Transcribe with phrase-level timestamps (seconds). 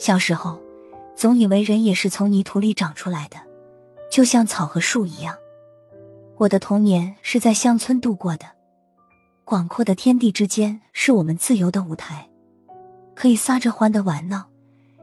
[0.00, 0.58] 小时候，
[1.14, 3.36] 总以为人也是从泥土里长出来的，
[4.10, 5.36] 就像草和树一样。
[6.38, 8.46] 我的童年是在乡村度过的，
[9.44, 12.26] 广阔的天地之间是我们自由的舞台，
[13.14, 14.48] 可以撒着欢的玩闹，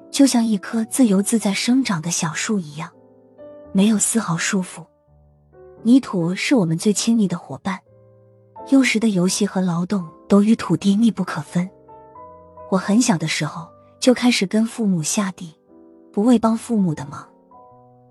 [0.10, 2.90] 就像一棵自由自在生长的小树一样，
[3.74, 4.84] 没有丝毫束缚。
[5.84, 7.80] 泥土是我们最亲密的伙伴，
[8.72, 11.70] 幼时的游戏和劳动都与土地密不可分。
[12.72, 13.70] 我很小的时候
[14.08, 15.54] 就开始跟父母下地，
[16.14, 17.28] 不为帮父母的忙，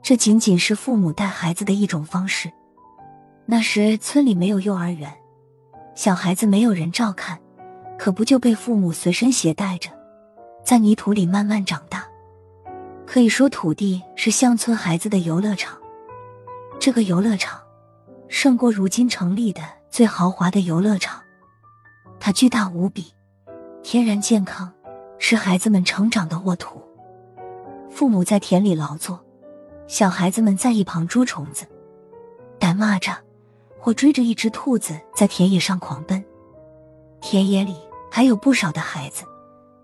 [0.03, 2.53] 这仅仅是父母带孩子的一种方式。
[3.47, 5.11] 那时村里没有幼儿园，
[5.95, 7.41] 小孩子没有人照看，
[7.99, 9.89] 可不就被父母随身携带着，
[10.63, 12.07] 在泥土里慢慢长大。
[13.07, 15.79] 可以说，土地是乡村孩子的游乐场。
[16.79, 17.59] 这个游乐场
[18.29, 21.23] 胜过如今成立的最豪华的游乐场，
[22.21, 23.15] 它巨大无比，
[23.83, 24.71] 天然健康，
[25.19, 26.83] 是孩子们成长的沃土。
[27.91, 29.19] 父母在田里劳作，
[29.87, 31.67] 小孩子们在一旁捉虫子、
[32.59, 33.17] 逮蚂蚱。
[33.79, 36.25] 或追着一只兔子在田野上狂奔，
[37.21, 37.77] 田野里
[38.11, 39.23] 还有不少的孩子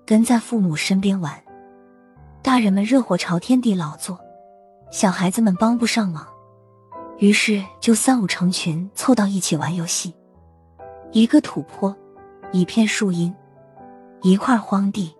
[0.04, 1.40] 跟在父母身边玩。
[2.42, 4.18] 大人们热火朝天地劳作，
[4.90, 6.26] 小孩子们帮不上忙，
[7.18, 10.12] 于是就三五成群凑到一起玩游戏。
[11.12, 11.96] 一个土坡，
[12.50, 13.32] 一片树荫，
[14.22, 15.14] 一块荒地，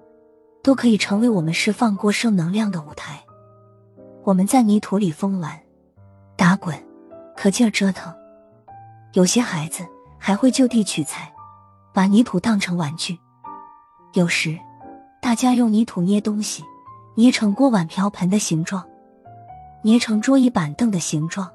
[0.63, 3.21] 都可以成为我们释放过剩能量的舞台。
[4.25, 5.61] 我们在泥土里疯玩、
[6.37, 6.75] 打滚，
[7.37, 8.15] 可劲儿折腾。
[9.15, 9.85] 有些孩子
[10.19, 11.33] 还会就地取材，
[11.93, 13.19] 把泥土当成玩具。
[14.15, 14.57] 有时，
[15.21, 16.63] 大家用泥土捏东西，
[17.17, 18.85] 捏成锅碗瓢盆的形状，
[19.83, 21.51] 捏成桌椅板凳的形状，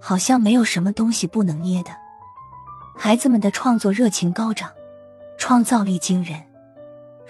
[0.00, 1.90] 好像没有什么东西不能捏的。
[2.96, 4.70] 孩子们的创作热情高涨，
[5.36, 6.49] 创造力惊人。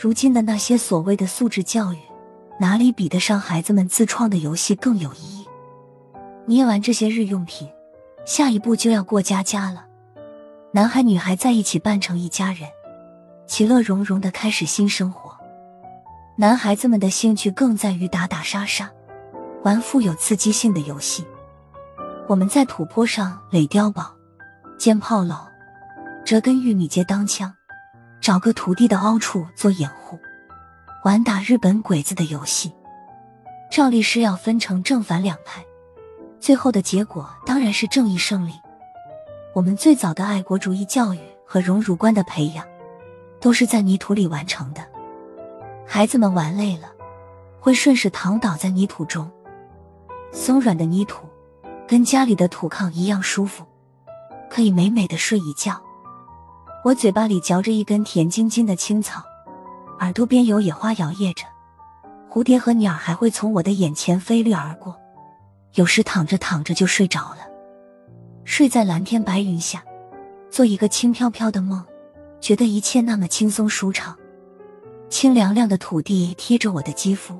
[0.02, 1.98] 如今的那些所谓的素质教育，
[2.58, 5.46] 哪里比得上孩子们自创的游戏更有意义？
[6.46, 7.68] 捏完这些日用品。
[8.24, 9.84] 下一步就要过家家了，
[10.72, 12.66] 男孩女孩在一起扮成一家人，
[13.46, 15.36] 其乐融融的开始新生活。
[16.36, 18.90] 男孩子们的兴趣更在于打打杀杀，
[19.64, 21.26] 玩富有刺激性的游戏。
[22.26, 24.10] 我们在土坡上垒碉堡、
[24.78, 25.36] 建炮楼、
[26.24, 27.54] 折根玉米秸当枪，
[28.20, 30.18] 找个土地的凹处做掩护，
[31.04, 32.72] 玩打日本鬼子的游戏。
[33.70, 35.64] 照例是要分成正反两派。
[36.38, 38.52] 最后的结果当然是正义胜利。
[39.54, 42.66] 我们最早的爱国主义教育和荣辱观的培养，
[43.40, 44.80] 都是在泥土里完成的。
[45.86, 46.92] 孩子们玩累了，
[47.58, 49.30] 会顺势躺倒在泥土中。
[50.32, 51.26] 松软的泥土，
[51.88, 53.64] 跟家里的土炕一样舒服，
[54.48, 55.82] 可以美美的睡一觉。
[56.82, 59.22] 我嘴巴里嚼着一根甜津津的青草，
[59.98, 61.44] 耳朵边有野花摇曳着，
[62.30, 64.96] 蝴蝶和鸟还会从我的眼前飞掠而过。
[65.74, 67.46] 有时躺着躺着就睡着了，
[68.44, 69.84] 睡在蓝天白云下，
[70.50, 71.84] 做一个轻飘飘的梦，
[72.40, 74.16] 觉得一切那么轻松舒畅。
[75.10, 77.38] 清凉凉的土地贴着我的肌肤，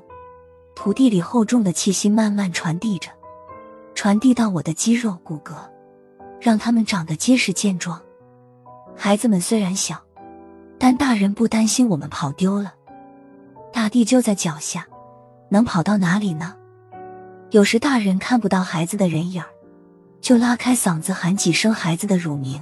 [0.76, 3.08] 土地里厚重的气息慢慢传递着，
[3.94, 5.54] 传递到我的肌肉骨骼，
[6.42, 7.98] 让它们长得结实健壮。
[8.96, 9.96] 孩子们虽然小，
[10.78, 12.74] 但大人不担心我们跑丢了。
[13.72, 14.86] 大地就在脚下，
[15.48, 16.54] 能跑到哪里呢？
[17.50, 19.42] 有时大人看不到孩子的人影，
[20.20, 22.60] 就拉开嗓子喊几声孩子的乳名。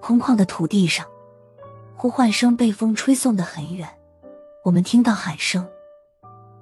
[0.00, 1.06] 空旷的土地上，
[1.96, 3.88] 呼唤声被风吹送得很远。
[4.64, 5.66] 我们听到喊声，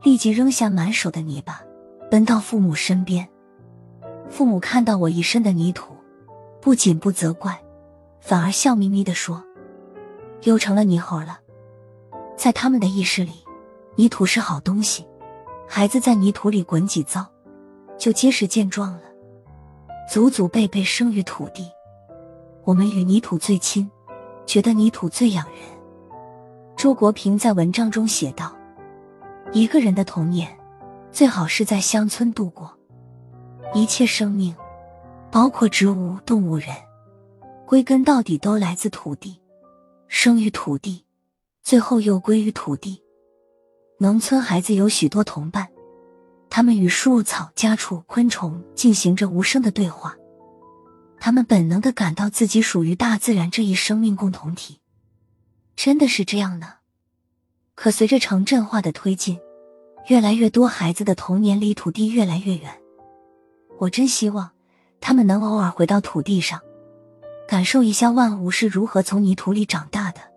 [0.02, 1.62] 立即扔下满手的泥巴，
[2.10, 3.28] 奔到父母身边。
[4.28, 5.94] 父母看到我一身的泥土，
[6.60, 7.60] 不仅不责怪，
[8.26, 9.40] 反而笑眯眯地说
[10.42, 11.38] ：“又成了泥猴了。”
[12.36, 13.44] 在他们的意识里，
[13.94, 15.06] 泥土是好东西，
[15.68, 17.24] 孩子在泥土里滚几遭。
[17.96, 19.02] 就结实健壮了，
[20.10, 21.70] 祖祖辈辈生于土地，
[22.64, 23.88] 我们与泥土最亲，
[24.44, 25.56] 觉得泥土最养人。
[26.76, 28.54] 周国平在文章中写道
[29.52, 30.54] ：“一个人的童年，
[31.10, 32.70] 最好是在乡村度过。
[33.72, 34.54] 一切生命，
[35.30, 36.68] 包括植物、动物、人，
[37.66, 39.40] 归根到底都来自土地，
[40.06, 41.04] 生于土地，
[41.64, 43.02] 最后又归于土地。
[43.98, 45.68] 农村孩子有许多同伴。”
[46.48, 50.16] 他们与树草、家畜、昆虫进行着无声的对话，
[51.18, 54.78] 他们本能的感到自己属于大自然这一生命共同体。
[55.74, 56.74] 真的是这样呢？
[57.74, 59.40] 可随着城镇化的推进，
[60.06, 62.80] 越来越多孩子的童年离土地越来越远。
[63.80, 64.52] 我真希望
[65.00, 66.60] 他们能偶尔回到土地上，
[67.46, 70.35] 感受一下万物是如何从泥土里长大的。